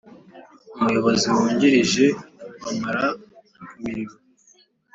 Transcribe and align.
Umuyobozi 0.77 1.25
Wungirije 1.35 2.05
bamara 2.61 3.05
ku 3.69 3.75
mirimo 3.83 4.15